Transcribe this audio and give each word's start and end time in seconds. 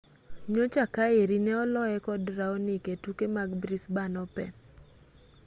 nyocha 0.51 0.83
kaeri 0.95 1.37
ne 1.45 1.53
oloye 1.63 1.97
kod 2.07 2.23
raonic 2.37 2.83
e 2.93 2.95
tuke 3.03 3.25
mag 3.35 3.49
brisbane 3.61 4.17
open 4.25 4.51